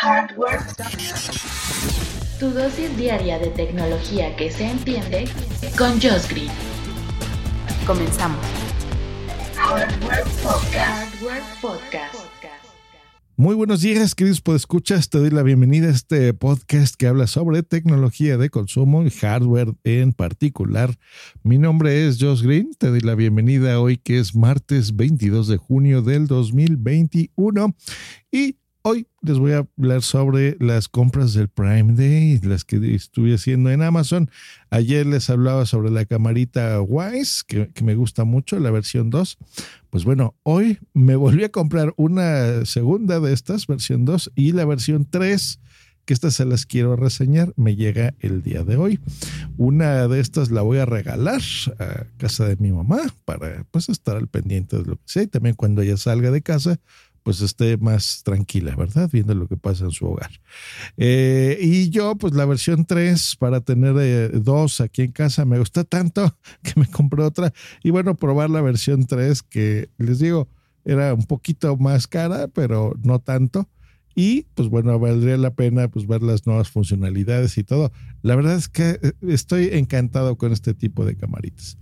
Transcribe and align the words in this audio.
Hardware. 0.00 0.60
Tu 2.38 2.50
dosis 2.50 2.96
diaria 2.96 3.36
de 3.40 3.48
tecnología 3.48 4.36
que 4.36 4.48
se 4.48 4.64
entiende 4.70 5.24
con 5.76 6.00
Josh 6.00 6.28
Green. 6.30 6.52
Comenzamos. 7.84 8.38
Hardware 9.56 10.22
Podcast. 10.40 11.14
Hardware 11.20 11.42
Podcast. 11.60 12.14
Muy 13.36 13.56
buenos 13.56 13.80
días, 13.80 14.14
queridos 14.14 14.40
podescuchas. 14.40 15.10
Te 15.10 15.18
doy 15.18 15.30
la 15.30 15.42
bienvenida 15.42 15.88
a 15.88 15.90
este 15.90 16.32
podcast 16.32 16.94
que 16.94 17.08
habla 17.08 17.26
sobre 17.26 17.64
tecnología 17.64 18.36
de 18.36 18.50
consumo 18.50 19.02
y 19.02 19.10
hardware 19.10 19.74
en 19.82 20.12
particular. 20.12 20.96
Mi 21.42 21.58
nombre 21.58 22.06
es 22.06 22.18
Josh 22.20 22.42
Green. 22.42 22.70
Te 22.78 22.86
doy 22.86 23.00
la 23.00 23.16
bienvenida 23.16 23.80
hoy 23.80 23.96
que 23.96 24.20
es 24.20 24.36
martes 24.36 24.94
22 24.94 25.48
de 25.48 25.56
junio 25.56 26.02
del 26.02 26.28
2021 26.28 27.74
y 28.30 28.58
Hoy 28.90 29.06
les 29.20 29.38
voy 29.38 29.52
a 29.52 29.68
hablar 29.76 30.00
sobre 30.00 30.56
las 30.60 30.88
compras 30.88 31.34
del 31.34 31.48
Prime 31.48 31.92
Day, 31.92 32.40
las 32.42 32.64
que 32.64 32.94
estuve 32.94 33.34
haciendo 33.34 33.70
en 33.70 33.82
Amazon. 33.82 34.30
Ayer 34.70 35.04
les 35.04 35.28
hablaba 35.28 35.66
sobre 35.66 35.90
la 35.90 36.06
camarita 36.06 36.80
Wise, 36.80 37.42
que, 37.46 37.70
me 37.84 37.96
gusta 37.96 38.24
mucho, 38.24 38.58
la 38.58 38.70
versión 38.70 39.10
2. 39.10 39.36
Pues 39.90 40.04
bueno, 40.04 40.36
hoy 40.42 40.78
me 40.94 41.16
volví 41.16 41.44
a 41.44 41.50
comprar 41.50 41.92
una 41.98 42.64
segunda 42.64 43.20
de 43.20 43.34
estas, 43.34 43.66
versión 43.66 44.06
2, 44.06 44.32
y 44.34 44.52
la 44.52 44.64
versión 44.64 45.04
3 45.04 45.60
que 46.06 46.14
estas 46.14 46.36
se 46.36 46.46
las 46.46 46.64
quiero 46.64 46.96
reseñar, 46.96 47.52
me 47.56 47.76
llega 47.76 48.14
el 48.20 48.42
día 48.42 48.64
de 48.64 48.78
hoy. 48.78 48.98
Una 49.58 50.08
de 50.08 50.20
estas 50.20 50.50
la 50.50 50.62
voy 50.62 50.78
a 50.78 50.86
regalar 50.86 51.42
a 51.78 52.06
casa 52.16 52.46
de 52.48 52.56
mi 52.56 52.72
mamá 52.72 53.00
para 53.26 53.64
pues 53.70 53.90
estar 53.90 54.16
al 54.16 54.26
pendiente 54.26 54.78
de 54.78 54.84
lo 54.86 54.96
que 54.96 55.02
sea 55.04 55.24
y 55.24 55.26
también 55.26 55.54
cuando 55.54 55.82
ella 55.82 55.98
salga 55.98 56.30
de 56.30 56.40
casa 56.40 56.80
pues 57.28 57.42
esté 57.42 57.76
más 57.76 58.22
tranquila, 58.24 58.74
¿verdad? 58.74 59.10
Viendo 59.12 59.34
lo 59.34 59.46
que 59.46 59.58
pasa 59.58 59.84
en 59.84 59.90
su 59.90 60.06
hogar. 60.06 60.30
Eh, 60.96 61.58
y 61.60 61.90
yo, 61.90 62.16
pues 62.16 62.32
la 62.32 62.46
versión 62.46 62.86
3 62.86 63.36
para 63.38 63.60
tener 63.60 63.94
eh, 64.00 64.30
dos 64.30 64.80
aquí 64.80 65.02
en 65.02 65.12
casa 65.12 65.44
me 65.44 65.58
gusta 65.58 65.84
tanto 65.84 66.38
que 66.62 66.80
me 66.80 66.86
compré 66.86 67.22
otra. 67.22 67.52
Y 67.84 67.90
bueno, 67.90 68.16
probar 68.16 68.48
la 68.48 68.62
versión 68.62 69.04
3 69.04 69.42
que 69.42 69.90
les 69.98 70.20
digo, 70.20 70.48
era 70.86 71.12
un 71.12 71.26
poquito 71.26 71.76
más 71.76 72.06
cara, 72.06 72.48
pero 72.48 72.94
no 73.02 73.18
tanto. 73.18 73.68
Y 74.14 74.46
pues 74.54 74.70
bueno, 74.70 74.98
valdría 74.98 75.36
la 75.36 75.52
pena 75.52 75.88
pues 75.88 76.06
ver 76.06 76.22
las 76.22 76.46
nuevas 76.46 76.70
funcionalidades 76.70 77.58
y 77.58 77.62
todo. 77.62 77.92
La 78.22 78.36
verdad 78.36 78.56
es 78.56 78.70
que 78.70 78.98
eh, 79.02 79.12
estoy 79.28 79.68
encantado 79.72 80.38
con 80.38 80.54
este 80.54 80.72
tipo 80.72 81.04
de 81.04 81.14
camaritas. 81.14 81.76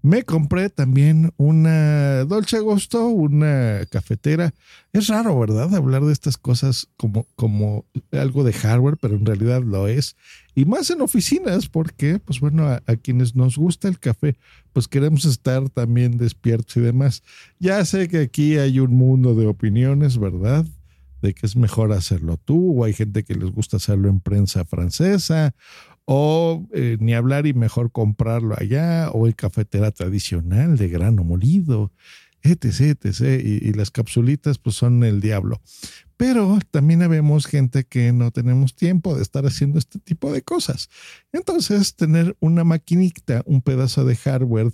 Me 0.00 0.22
compré 0.22 0.70
también 0.70 1.32
una 1.36 2.24
Dolce 2.24 2.60
Gusto, 2.60 3.08
una 3.08 3.80
cafetera. 3.90 4.54
Es 4.92 5.08
raro, 5.08 5.38
¿verdad? 5.38 5.74
Hablar 5.74 6.04
de 6.04 6.12
estas 6.12 6.36
cosas 6.36 6.88
como, 6.96 7.26
como 7.34 7.84
algo 8.12 8.44
de 8.44 8.52
hardware, 8.52 8.96
pero 9.00 9.16
en 9.16 9.26
realidad 9.26 9.62
lo 9.62 9.88
es. 9.88 10.16
Y 10.54 10.66
más 10.66 10.90
en 10.90 11.00
oficinas, 11.00 11.68
porque, 11.68 12.20
pues 12.20 12.38
bueno, 12.38 12.68
a, 12.68 12.80
quienes 12.96 13.34
nos 13.34 13.56
gusta 13.56 13.88
el 13.88 13.98
café, 13.98 14.36
pues 14.72 14.86
queremos 14.86 15.24
estar 15.24 15.68
también 15.68 16.16
despiertos 16.16 16.76
y 16.76 16.80
demás. 16.80 17.24
Ya 17.58 17.84
sé 17.84 18.08
que 18.08 18.18
aquí 18.18 18.56
hay 18.56 18.78
un 18.78 18.94
mundo 18.94 19.34
de 19.34 19.46
opiniones, 19.46 20.16
¿verdad? 20.16 20.64
De 21.22 21.34
que 21.34 21.44
es 21.44 21.56
mejor 21.56 21.92
hacerlo 21.92 22.36
tú, 22.36 22.80
o 22.80 22.84
hay 22.84 22.92
gente 22.92 23.24
que 23.24 23.34
les 23.34 23.50
gusta 23.50 23.78
hacerlo 23.78 24.08
en 24.08 24.20
prensa 24.20 24.64
francesa, 24.64 25.54
o 26.10 26.66
eh, 26.72 26.96
ni 27.00 27.12
hablar 27.12 27.46
y 27.46 27.52
mejor 27.52 27.92
comprarlo 27.92 28.54
allá, 28.56 29.10
o 29.10 29.26
el 29.26 29.36
cafetera 29.36 29.90
tradicional 29.90 30.78
de 30.78 30.88
grano 30.88 31.22
molido, 31.22 31.92
etc., 32.42 32.96
etc. 33.04 33.44
Y, 33.44 33.68
y, 33.68 33.72
las 33.74 33.90
capsulitas 33.90 34.56
pues 34.56 34.74
son 34.74 35.04
el 35.04 35.20
diablo. 35.20 35.60
Pero 36.16 36.60
también 36.70 37.00
vemos 37.10 37.44
gente 37.44 37.84
que 37.84 38.10
no 38.14 38.30
tenemos 38.30 38.74
tiempo 38.74 39.14
de 39.14 39.20
estar 39.20 39.44
haciendo 39.44 39.78
este 39.78 39.98
tipo 39.98 40.32
de 40.32 40.40
cosas. 40.40 40.88
Entonces, 41.30 41.94
tener 41.94 42.38
una 42.40 42.64
maquinita, 42.64 43.42
un 43.44 43.60
pedazo 43.60 44.06
de 44.06 44.16
hardware 44.16 44.72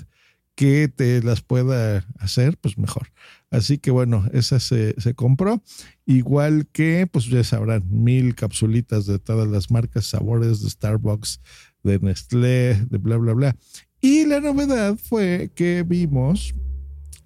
que 0.54 0.86
te 0.86 1.20
las 1.20 1.42
pueda 1.42 2.06
hacer, 2.20 2.58
pues 2.58 2.78
mejor. 2.78 3.08
Así 3.54 3.78
que 3.78 3.92
bueno, 3.92 4.26
esa 4.32 4.58
se, 4.58 4.96
compró. 5.14 5.62
Igual 6.06 6.66
que, 6.72 7.06
pues 7.06 7.26
ya 7.26 7.44
sabrán, 7.44 7.84
mil 7.88 8.34
capsulitas 8.34 9.06
de 9.06 9.20
todas 9.20 9.48
las 9.48 9.70
marcas, 9.70 10.06
sabores 10.06 10.60
de 10.60 10.70
Starbucks, 10.70 11.40
de 11.84 12.00
Nestlé, 12.00 12.74
de 12.90 12.98
bla, 12.98 13.16
bla, 13.16 13.32
bla. 13.32 13.56
Y 14.00 14.26
la 14.26 14.40
novedad 14.40 14.98
fue 15.00 15.52
que 15.54 15.84
vimos, 15.86 16.52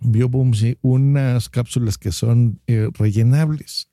vio 0.00 0.28
Boomsy, 0.28 0.77
unas 0.83 1.49
cápsulas 1.49 1.97
que 1.97 2.12
son 2.12 2.60
eh, 2.66 2.91
rellenables. 2.93 3.89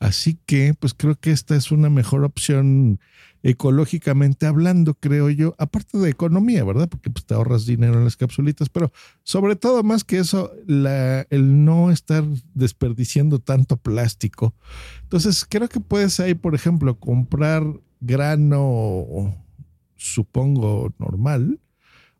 Así 0.00 0.40
que, 0.46 0.74
pues 0.74 0.94
creo 0.94 1.14
que 1.14 1.30
esta 1.30 1.54
es 1.54 1.70
una 1.70 1.90
mejor 1.90 2.24
opción 2.24 2.98
ecológicamente 3.42 4.46
hablando, 4.46 4.94
creo 4.94 5.30
yo, 5.30 5.54
aparte 5.58 5.98
de 5.98 6.10
economía, 6.10 6.64
¿verdad? 6.64 6.88
Porque 6.88 7.10
pues, 7.10 7.24
te 7.26 7.34
ahorras 7.34 7.66
dinero 7.66 7.94
en 7.94 8.04
las 8.04 8.16
capsulitas, 8.16 8.70
pero 8.70 8.92
sobre 9.22 9.56
todo 9.56 9.82
más 9.82 10.04
que 10.04 10.18
eso, 10.18 10.52
el 10.66 11.64
no 11.64 11.90
estar 11.90 12.24
desperdiciando 12.54 13.38
tanto 13.38 13.76
plástico. 13.76 14.54
Entonces, 15.02 15.46
creo 15.48 15.68
que 15.68 15.80
puedes 15.80 16.18
ahí, 16.18 16.34
por 16.34 16.54
ejemplo, 16.54 16.98
comprar 16.98 17.62
grano, 18.00 19.36
supongo, 19.96 20.94
normal 20.98 21.60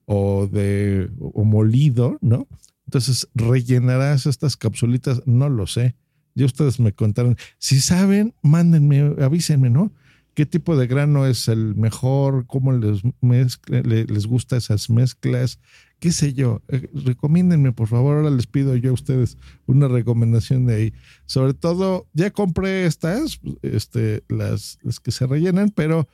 o 0.05 0.47
de 0.47 1.11
o 1.19 1.45
molido, 1.45 2.19
¿no? 2.21 2.47
Entonces 2.87 3.29
rellenarás 3.35 4.27
estas 4.27 4.57
capsulitas, 4.57 5.23
no 5.27 5.49
lo 5.49 5.67
sé. 5.67 5.95
Ya 6.41 6.47
ustedes 6.47 6.81
me 6.81 6.93
contaron. 6.93 7.37
Si 7.59 7.81
saben, 7.81 8.35
mándenme, 8.43 9.15
avísenme, 9.23 9.71
¿no? 9.71 9.93
qué 10.35 10.47
tipo 10.47 10.77
de 10.77 10.87
grano 10.87 11.27
es 11.27 11.49
el 11.49 11.75
mejor, 11.75 12.47
cómo 12.47 12.73
les, 12.73 13.03
les 13.21 14.27
gusta 14.27 14.57
esas 14.57 14.89
mezclas, 14.89 15.59
qué 15.99 16.13
sé 16.13 16.33
yo. 16.33 16.63
Eh, 16.69 16.89
recomiéndenme, 17.05 17.73
por 17.73 17.89
favor, 17.89 18.17
ahora 18.17 18.31
les 18.31 18.47
pido 18.47 18.75
yo 18.77 18.91
a 18.91 18.95
ustedes 18.95 19.37
una 19.67 19.89
recomendación 19.89 20.67
de 20.67 20.75
ahí. 20.75 20.93
Sobre 21.27 21.55
todo, 21.55 22.07
ya 22.15 22.31
compré 22.31 22.87
estas, 22.87 23.41
este, 23.63 24.23
las, 24.29 24.79
las 24.83 25.01
que 25.01 25.11
se 25.11 25.27
rellenan, 25.27 25.71
pero 25.71 26.09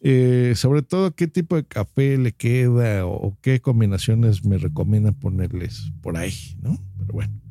eh, 0.00 0.54
sobre 0.56 0.82
todo 0.82 1.14
qué 1.14 1.26
tipo 1.26 1.56
de 1.56 1.64
café 1.64 2.16
le 2.18 2.32
queda 2.32 3.06
o, 3.06 3.36
qué 3.42 3.60
combinaciones 3.60 4.44
me 4.44 4.58
recomiendan 4.58 5.14
ponerles 5.14 5.92
por 6.00 6.16
ahí, 6.16 6.56
¿no? 6.62 6.78
Pero 6.98 7.12
bueno. 7.12 7.45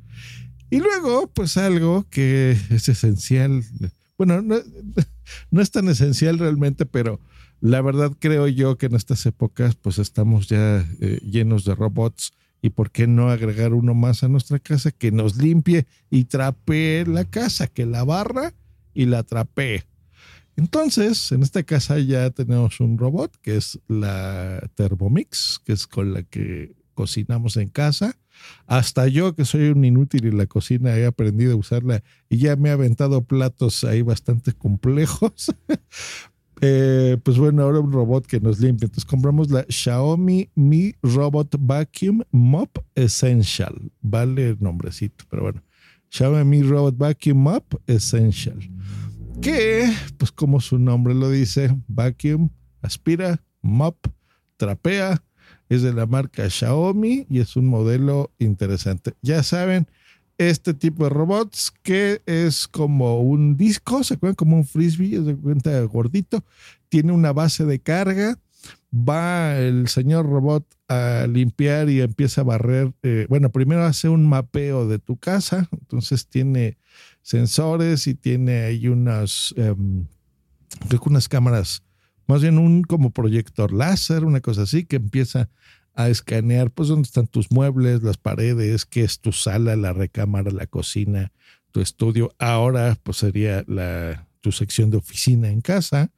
Y 0.76 0.80
luego, 0.80 1.28
pues 1.28 1.56
algo 1.56 2.06
que 2.10 2.58
es 2.70 2.90
esencial 2.90 3.64
bueno, 4.18 4.42
no, 5.52 5.62
es 5.62 5.72
tan 5.72 5.90
esencial 5.90 6.40
realmente, 6.40 6.86
pero 6.86 7.20
la 7.62 7.82
verdad 7.82 8.12
creo 8.20 8.48
yo 8.48 8.78
que 8.78 8.88
en 8.88 8.96
estas 8.96 9.26
épocas 9.26 9.76
pues 9.76 10.00
estamos 10.00 10.48
ya 10.48 10.86
eh, 11.02 11.20
llenos 11.24 11.66
de 11.66 11.76
robots 11.76 12.34
y 12.62 12.70
por 12.72 12.92
qué 12.92 13.08
no 13.08 13.30
agregar 13.30 13.74
uno 13.74 13.94
más 13.94 14.24
a 14.24 14.28
nuestra 14.28 14.60
casa 14.60 14.92
que 14.92 15.12
nos 15.12 15.38
limpie 15.38 15.86
y 16.10 16.26
trapee 16.26 17.06
la 17.06 17.26
casa, 17.26 17.68
que 17.68 17.86
la 17.86 18.04
barra 18.04 18.54
y 18.94 19.06
la 19.06 19.24
trapee. 19.24 19.84
Entonces, 20.58 21.32
en 21.34 21.44
esta 21.44 21.64
casa 21.64 22.00
ya 22.00 22.30
tenemos 22.30 22.80
un 22.80 22.98
robot 22.98 23.36
que 23.42 23.58
es 23.58 23.80
la 23.88 24.70
Thermomix, 24.76 25.60
que 25.66 25.74
es 25.74 25.86
con 25.86 26.14
la 26.14 26.24
que 26.24 26.76
cocinamos 26.94 27.58
en 27.58 27.68
casa. 27.68 28.18
Hasta 28.68 29.08
yo, 29.08 29.36
que 29.36 29.46
soy 29.46 29.70
un 29.70 29.86
inútil 29.86 30.26
en 30.26 30.38
la 30.38 30.46
cocina, 30.48 30.96
he 30.98 31.06
aprendido 31.06 31.54
a 31.54 31.58
usarla 31.58 32.04
y 32.30 32.38
ya 32.38 32.56
me 32.56 32.70
he 32.70 32.72
aventado 32.72 33.24
platos 33.24 33.84
ahí 33.84 34.02
bastante 34.02 34.54
complejos. 34.54 35.54
Eh, 36.62 37.18
pues 37.22 37.38
bueno, 37.38 37.64
ahora 37.64 37.82
un 37.82 37.92
robot 37.92 38.26
que 38.26 38.40
nos 38.40 38.62
limpia. 38.62 38.86
Entonces 38.86 39.04
compramos 39.04 39.52
la 39.52 39.66
Xiaomi 39.68 40.50
Mi 40.56 40.96
Robot 41.04 41.58
Vacuum 41.60 42.22
Mop 42.32 42.78
Essential. 42.96 43.92
Vale 44.02 44.52
el 44.52 44.58
nombrecito, 44.62 45.26
pero 45.30 45.44
bueno. 45.44 45.62
Xiaomi 46.10 46.46
Mi 46.46 46.64
Robot 46.64 46.98
Vacuum 46.98 47.38
Mop 47.38 47.76
Essential. 47.88 48.58
Que, 49.42 49.92
pues 50.18 50.32
como 50.32 50.62
su 50.62 50.80
nombre 50.80 51.14
lo 51.14 51.30
dice, 51.30 51.76
vacuum, 51.88 52.50
aspira, 52.82 53.44
mop, 53.62 53.98
trapea, 54.56 55.22
es 55.70 55.82
de 55.82 55.94
la 55.94 56.06
marca 56.06 56.50
Xiaomi 56.50 57.26
y 57.30 57.40
es 57.40 57.56
un 57.56 57.68
modelo 57.68 58.32
interesante. 58.40 59.14
Ya 59.22 59.44
saben, 59.44 59.88
este 60.38 60.74
tipo 60.74 61.06
de 61.06 61.10
robots 61.10 61.72
que 61.82 62.22
es 62.26 62.68
como 62.68 63.22
un 63.22 63.58
disco, 63.58 64.04
se 64.04 64.16
acuerdan 64.16 64.36
como 64.36 64.58
un 64.58 64.66
frisbee, 64.66 65.24
se 65.24 65.36
cuenta 65.36 65.80
gordito, 65.84 66.44
tiene 66.90 67.12
una 67.14 67.32
base 67.32 67.66
de 67.66 67.80
carga, 67.80 68.38
va 68.94 69.58
el 69.58 69.88
señor 69.88 70.26
robot 70.26 70.66
a 70.88 71.26
limpiar 71.28 71.90
y 71.90 72.02
empieza 72.02 72.42
a 72.42 72.46
barrer, 72.46 72.94
eh, 73.04 73.26
bueno, 73.30 73.50
primero 73.50 73.84
hace 73.84 74.10
un 74.10 74.28
mapeo 74.28 74.88
de 74.88 75.00
tu 75.00 75.18
casa, 75.18 75.68
entonces 75.72 76.28
tiene 76.28 76.78
sensores 77.22 78.08
y 78.08 78.16
tiene 78.16 78.64
ahí 78.64 78.88
unas, 78.88 79.54
em, 79.58 80.06
creo 80.88 81.02
que 81.02 81.10
unas 81.10 81.28
cámaras 81.28 81.84
más 82.28 82.42
bien 82.42 82.58
un 82.58 82.84
como 82.84 83.12
proyector 83.12 83.74
láser, 83.74 84.26
una 84.26 84.42
cosa 84.42 84.64
así, 84.64 84.86
que 84.86 84.98
empieza 84.98 85.50
a 85.94 86.10
escanear, 86.10 86.72
pues, 86.72 86.90
dónde 86.90 87.06
están 87.06 87.28
tus 87.28 87.52
muebles, 87.52 88.04
las 88.04 88.18
paredes, 88.18 88.86
qué 88.86 89.04
es 89.04 89.20
tu 89.20 89.32
sala, 89.32 89.76
la 89.76 89.94
recámara, 89.94 90.52
la 90.52 90.68
cocina, 90.68 91.32
tu 91.72 91.82
estudio. 91.82 92.34
Ahora, 92.38 92.98
pues, 93.02 93.18
sería 93.18 93.64
la, 93.68 94.28
tu 94.42 94.52
sección 94.52 94.92
de 94.92 94.98
oficina 94.98 95.50
en 95.50 95.62
casa. 95.62 96.12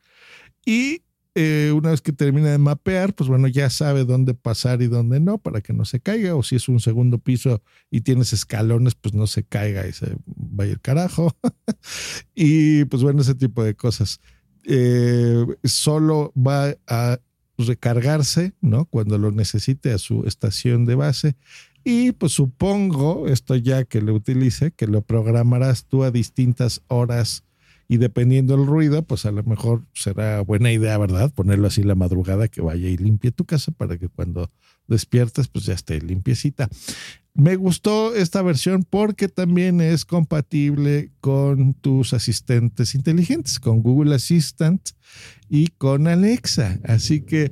Y 0.66 1.04
eh, 1.40 1.72
una 1.72 1.92
vez 1.92 2.02
que 2.02 2.12
termina 2.12 2.50
de 2.50 2.58
mapear, 2.58 3.14
pues 3.14 3.30
bueno, 3.30 3.48
ya 3.48 3.70
sabe 3.70 4.06
dónde 4.06 4.34
pasar 4.34 4.82
y 4.82 4.88
dónde 4.88 5.20
no 5.20 5.38
para 5.38 5.62
que 5.62 5.72
no 5.72 5.86
se 5.86 6.00
caiga. 6.00 6.36
O 6.36 6.42
si 6.42 6.56
es 6.56 6.68
un 6.68 6.80
segundo 6.80 7.20
piso 7.20 7.62
y 7.92 8.02
tienes 8.02 8.34
escalones, 8.34 8.96
pues 8.96 9.14
no 9.14 9.28
se 9.28 9.44
caiga 9.44 9.88
y 9.88 9.94
se 9.94 10.18
vaya 10.26 10.72
el 10.72 10.82
carajo. 10.82 11.38
y 12.34 12.86
pues 12.86 13.04
bueno, 13.04 13.22
ese 13.22 13.36
tipo 13.36 13.64
de 13.64 13.76
cosas. 13.76 14.20
Eh, 14.70 15.46
solo 15.64 16.34
va 16.36 16.76
a 16.88 17.20
recargarse, 17.58 18.54
¿no? 18.62 18.86
Cuando 18.86 19.18
lo 19.18 19.32
necesite 19.32 19.92
a 19.92 19.98
su 19.98 20.26
estación 20.26 20.86
de 20.86 20.96
base. 20.96 21.36
Y 21.84 22.12
pues 22.12 22.34
supongo, 22.34 23.28
esto 23.28 23.56
ya 23.56 23.86
que 23.86 24.02
lo 24.02 24.14
utilice, 24.14 24.72
que 24.72 24.88
lo 24.88 25.02
programarás 25.02 25.86
tú 25.86 26.04
a 26.04 26.12
distintas 26.12 26.82
horas 26.88 27.46
y 27.88 27.98
dependiendo 27.98 28.58
del 28.58 28.68
ruido, 28.68 29.04
pues 29.04 29.26
a 29.26 29.32
lo 29.32 29.44
mejor 29.44 29.86
será 29.94 30.42
buena 30.42 30.72
idea, 30.72 30.98
¿verdad? 30.98 31.32
Ponerlo 31.34 31.68
así 31.68 31.84
la 31.84 31.96
madrugada 31.96 32.48
que 32.48 32.62
vaya 32.62 32.90
y 32.90 32.98
limpie 32.98 33.32
tu 33.32 33.46
casa 33.46 33.72
para 33.72 33.98
que 33.98 34.10
cuando 34.10 34.52
despiertes, 34.88 35.48
pues 35.48 35.66
ya 35.66 35.74
esté 35.74 36.02
limpiecita. 36.02 36.70
Me 37.34 37.56
gustó 37.56 38.16
esta 38.16 38.42
versión 38.42 38.84
porque 38.84 39.28
también 39.28 39.80
es 39.80 40.06
compatible 40.06 41.12
con 41.22 41.76
tus 41.76 42.14
asistentes 42.14 42.96
inteligentes, 42.96 43.60
con 43.60 43.82
Google 43.82 44.16
Assistant 44.16 44.90
y 45.48 45.68
con 45.68 46.08
Alexa. 46.08 46.80
Así 46.84 47.22
que 47.22 47.52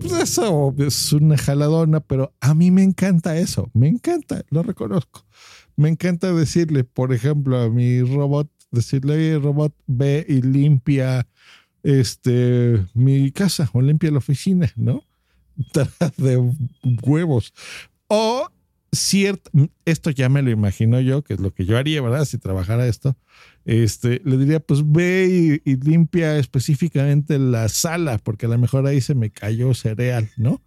pues 0.00 0.12
eso 0.12 0.74
es 0.78 1.12
una 1.12 1.38
jaladona, 1.38 2.00
pero 2.00 2.34
a 2.40 2.54
mí 2.54 2.70
me 2.70 2.82
encanta 2.82 3.38
eso, 3.38 3.70
me 3.72 3.88
encanta, 3.88 4.44
lo 4.50 4.62
reconozco. 4.62 5.24
Me 5.76 5.88
encanta 5.88 6.32
decirle, 6.32 6.84
por 6.84 7.12
ejemplo, 7.12 7.58
a 7.58 7.70
mi 7.70 8.02
robot, 8.02 8.50
decirle, 8.70 9.38
robot, 9.38 9.74
ve 9.86 10.24
y 10.28 10.42
limpia 10.42 11.26
este, 11.82 12.84
mi 12.94 13.30
casa 13.30 13.70
o 13.72 13.80
limpia 13.80 14.10
la 14.10 14.18
oficina, 14.18 14.70
¿no? 14.76 15.04
De 16.16 16.36
huevos. 17.02 17.54
O 18.08 18.48
cierto, 18.92 19.50
esto 19.84 20.10
ya 20.10 20.28
me 20.28 20.42
lo 20.42 20.50
imagino 20.50 21.00
yo, 21.00 21.22
que 21.22 21.34
es 21.34 21.40
lo 21.40 21.52
que 21.52 21.64
yo 21.64 21.78
haría, 21.78 22.02
¿verdad? 22.02 22.24
Si 22.24 22.38
trabajara 22.38 22.86
esto, 22.86 23.16
este, 23.64 24.20
le 24.24 24.36
diría, 24.36 24.60
pues 24.60 24.90
ve 24.90 25.60
y, 25.64 25.76
limpia 25.76 26.38
específicamente 26.38 27.38
la 27.38 27.68
sala, 27.68 28.18
porque 28.18 28.46
a 28.46 28.48
lo 28.48 28.58
mejor 28.58 28.86
ahí 28.86 29.00
se 29.00 29.14
me 29.14 29.30
cayó 29.30 29.74
cereal, 29.74 30.30
¿no? 30.36 30.62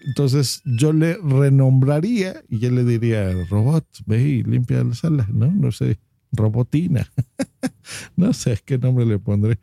Entonces 0.00 0.62
yo 0.64 0.92
le 0.92 1.16
renombraría 1.16 2.42
y 2.48 2.58
yo 2.58 2.70
le 2.70 2.84
diría, 2.84 3.32
robot, 3.48 3.86
ve 4.06 4.22
y 4.22 4.42
limpia 4.42 4.82
la 4.82 4.94
sala, 4.94 5.28
¿no? 5.32 5.46
No 5.52 5.70
sé, 5.72 5.98
robotina. 6.32 7.10
no 8.16 8.32
sé 8.32 8.58
qué 8.64 8.78
nombre 8.78 9.06
le 9.06 9.18
pondré. 9.18 9.58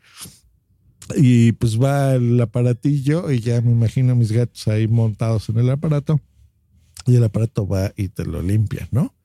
Y 1.15 1.53
pues 1.53 1.81
va 1.81 2.15
el 2.15 2.39
aparatillo 2.39 3.31
y 3.31 3.39
ya 3.39 3.61
me 3.61 3.71
imagino 3.71 4.15
mis 4.15 4.31
gatos 4.31 4.67
ahí 4.67 4.87
montados 4.87 5.49
en 5.49 5.57
el 5.57 5.69
aparato 5.69 6.21
y 7.07 7.15
el 7.15 7.23
aparato 7.23 7.67
va 7.67 7.91
y 7.95 8.09
te 8.09 8.25
lo 8.25 8.41
limpia, 8.41 8.87
¿no? 8.91 9.15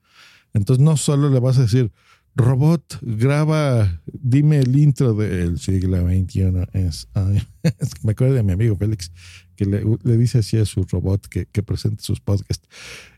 Entonces 0.55 0.83
no 0.83 0.97
solo 0.97 1.29
le 1.29 1.41
vas 1.41 1.59
a 1.59 1.63
decir, 1.63 1.93
robot, 2.35 2.99
graba, 3.03 4.01
dime 4.07 4.59
el 4.59 4.77
intro 4.77 5.15
del 5.15 5.59
siglo 5.59 6.07
XXI. 6.09 6.53
Es, 6.73 7.09
me 8.03 8.13
acuerdo 8.13 8.35
de 8.35 8.43
mi 8.43 8.53
amigo 8.53 8.77
Félix, 8.77 9.13
que 9.57 9.67
le, 9.67 10.17
dice 10.17 10.39
así 10.39 10.57
a 10.59 10.65
su 10.65 10.85
robot 10.85 11.27
que, 11.29 11.47
que 11.47 11.63
presente 11.63 12.03
sus 12.03 12.21
podcasts. 12.21 12.69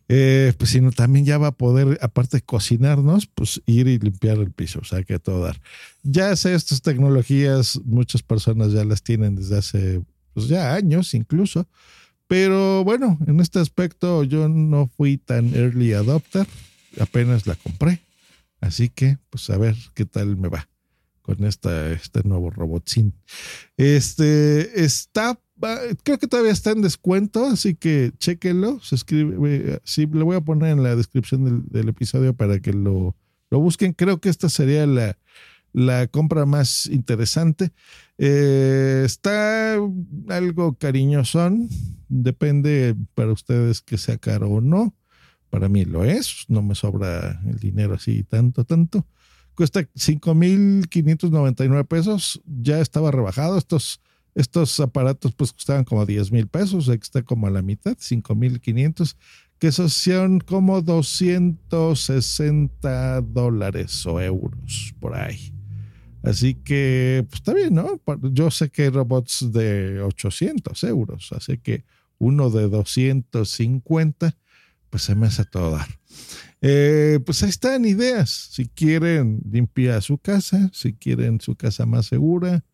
Eh, 0.08 0.52
pues 0.56 0.70
sino 0.70 0.92
también 0.92 1.24
ya 1.24 1.36
va 1.36 1.48
a 1.48 1.52
poder, 1.52 1.98
aparte 2.00 2.36
de 2.36 2.42
cocinarnos, 2.42 3.26
pues 3.26 3.60
ir 3.66 3.88
y 3.88 3.98
limpiar 3.98 4.38
el 4.38 4.52
piso, 4.52 4.78
o 4.80 4.84
sea 4.84 5.02
que 5.02 5.18
todo 5.18 5.42
dar. 5.42 5.60
Ya 6.04 6.36
sé, 6.36 6.54
estas 6.54 6.80
tecnologías, 6.80 7.80
muchas 7.84 8.22
personas 8.22 8.72
ya 8.72 8.84
las 8.84 9.02
tienen 9.02 9.34
desde 9.34 9.58
hace, 9.58 10.02
pues 10.32 10.46
ya 10.46 10.74
años 10.74 11.12
incluso, 11.14 11.66
pero 12.28 12.84
bueno, 12.84 13.18
en 13.26 13.40
este 13.40 13.58
aspecto 13.58 14.22
yo 14.22 14.48
no 14.48 14.88
fui 14.96 15.16
tan 15.16 15.52
early 15.54 15.92
adopter, 15.92 16.46
apenas 17.00 17.46
la 17.48 17.56
compré. 17.56 18.05
Así 18.60 18.88
que, 18.88 19.18
pues 19.30 19.48
a 19.50 19.58
ver 19.58 19.76
qué 19.94 20.06
tal 20.06 20.36
me 20.36 20.48
va 20.48 20.68
con 21.22 21.44
esta, 21.44 21.90
este 21.90 22.22
nuevo 22.22 22.50
robotín. 22.50 23.12
Este 23.76 24.84
está, 24.84 25.38
creo 26.04 26.18
que 26.18 26.28
todavía 26.28 26.52
está 26.52 26.70
en 26.70 26.82
descuento, 26.82 27.46
así 27.46 27.74
que 27.74 28.12
chéquenlo. 28.18 28.80
Se 28.80 28.94
escribe, 28.94 29.80
sí, 29.84 30.06
lo 30.06 30.24
voy 30.24 30.36
a 30.36 30.40
poner 30.40 30.70
en 30.70 30.84
la 30.84 30.94
descripción 30.94 31.66
del, 31.68 31.88
episodio 31.88 32.34
para 32.34 32.60
que 32.60 32.72
lo, 32.72 33.16
lo 33.50 33.58
busquen. 33.58 33.92
Creo 33.92 34.20
que 34.20 34.28
esta 34.28 34.48
sería 34.48 34.86
la, 34.86 35.18
la 35.76 36.06
compra 36.06 36.46
más 36.46 36.86
interesante. 36.86 37.70
Eh, 38.16 39.02
está 39.04 39.74
algo 40.28 40.74
cariñosón, 40.78 41.68
depende 42.08 42.96
para 43.14 43.32
ustedes 43.32 43.82
que 43.82 43.98
sea 43.98 44.16
caro 44.16 44.48
o 44.48 44.60
no. 44.62 44.94
Para 45.56 45.70
mí 45.70 45.86
lo 45.86 46.04
es, 46.04 46.44
no 46.48 46.60
me 46.60 46.74
sobra 46.74 47.40
el 47.46 47.58
dinero 47.58 47.94
así 47.94 48.22
tanto, 48.24 48.64
tanto. 48.64 49.06
Cuesta 49.54 49.80
5.599 49.80 51.86
pesos, 51.86 52.42
ya 52.44 52.82
estaba 52.82 53.10
rebajado. 53.10 53.56
Estos, 53.56 54.02
estos 54.34 54.78
aparatos 54.80 55.32
pues 55.34 55.54
costaban 55.54 55.84
como 55.84 56.04
10 56.04 56.30
mil 56.30 56.46
pesos, 56.46 56.90
aquí 56.90 57.04
está 57.04 57.22
como 57.22 57.46
a 57.46 57.50
la 57.50 57.62
mitad, 57.62 57.96
5.500 57.96 59.16
que 59.58 59.68
esos 59.68 59.94
son 59.94 60.40
como 60.40 60.82
260 60.82 63.22
dólares 63.22 64.04
o 64.04 64.20
euros 64.20 64.94
por 65.00 65.16
ahí. 65.16 65.54
Así 66.22 66.52
que, 66.52 67.24
pues 67.30 67.40
está 67.40 67.54
bien, 67.54 67.72
¿no? 67.72 67.98
Yo 68.30 68.50
sé 68.50 68.68
que 68.68 68.82
hay 68.82 68.90
robots 68.90 69.50
de 69.52 70.02
800 70.02 70.84
euros, 70.84 71.32
así 71.32 71.56
que 71.56 71.86
uno 72.18 72.50
de 72.50 72.68
250, 72.68 74.36
pues 74.90 75.02
se 75.02 75.14
me 75.14 75.26
hace 75.26 75.44
todo 75.44 75.72
dar. 75.72 75.88
Eh, 76.62 77.20
pues 77.24 77.42
ahí 77.42 77.50
están 77.50 77.84
ideas. 77.84 78.30
Si 78.52 78.66
quieren 78.66 79.40
limpiar 79.50 80.02
su 80.02 80.18
casa, 80.18 80.70
si 80.72 80.94
quieren 80.94 81.40
su 81.40 81.54
casa 81.54 81.86
más 81.86 82.06
segura 82.06 82.64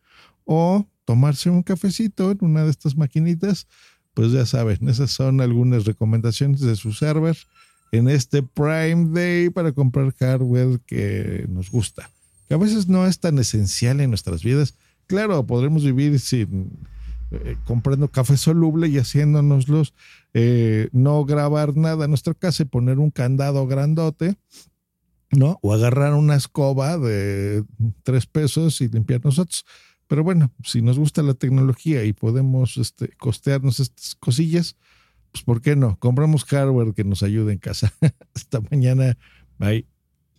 o 0.45 0.87
tomarse 1.05 1.49
un 1.49 1.63
cafecito 1.63 2.31
en 2.31 2.37
una 2.41 2.63
de 2.63 2.71
estas 2.71 2.95
maquinitas, 2.95 3.67
pues 4.13 4.31
ya 4.31 4.45
saben, 4.45 4.87
esas 4.87 5.11
son 5.11 5.41
algunas 5.41 5.85
recomendaciones 5.85 6.61
de 6.61 6.75
su 6.75 6.93
server 6.93 7.37
en 7.91 8.07
este 8.07 8.43
Prime 8.43 9.09
Day 9.09 9.49
para 9.49 9.71
comprar 9.71 10.13
hardware 10.15 10.79
que 10.85 11.45
nos 11.49 11.69
gusta 11.69 12.09
que 12.47 12.53
a 12.53 12.57
veces 12.57 12.87
no 12.87 13.05
es 13.07 13.19
tan 13.19 13.39
esencial 13.39 14.01
en 14.01 14.09
nuestras 14.09 14.43
vidas. 14.43 14.75
Claro, 15.07 15.45
podremos 15.45 15.83
vivir 15.83 16.19
sin 16.19 16.71
eh, 17.31 17.57
comprando 17.65 18.09
café 18.09 18.37
soluble 18.37 18.87
y 18.87 18.97
haciéndonoslos, 18.97 19.93
eh, 20.33 20.89
no 20.91 21.25
grabar 21.25 21.75
nada 21.75 22.05
en 22.05 22.11
nuestra 22.11 22.33
casa 22.33 22.63
y 22.63 22.65
poner 22.65 22.99
un 22.99 23.11
candado 23.11 23.67
grandote, 23.67 24.35
¿no? 25.31 25.59
O 25.61 25.73
agarrar 25.73 26.13
una 26.13 26.35
escoba 26.35 26.97
de 26.97 27.63
tres 28.03 28.25
pesos 28.25 28.81
y 28.81 28.87
limpiar 28.87 29.23
nosotros. 29.23 29.65
Pero 30.07 30.23
bueno, 30.23 30.51
si 30.63 30.81
nos 30.81 30.99
gusta 30.99 31.23
la 31.23 31.33
tecnología 31.33 32.03
y 32.03 32.13
podemos 32.13 32.77
este, 32.77 33.09
costearnos 33.17 33.79
estas 33.79 34.15
cosillas, 34.15 34.75
pues 35.31 35.43
¿por 35.43 35.61
qué 35.61 35.75
no? 35.75 35.97
Compramos 35.99 36.45
hardware 36.45 36.93
que 36.93 37.03
nos 37.03 37.23
ayude 37.23 37.53
en 37.53 37.59
casa. 37.59 37.93
Hasta 38.35 38.61
mañana. 38.69 39.17
Bye. 39.57 39.92